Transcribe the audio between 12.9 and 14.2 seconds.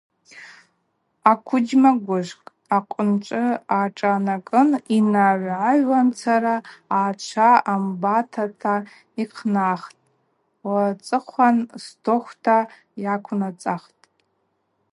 йаквнацӏахтӏ.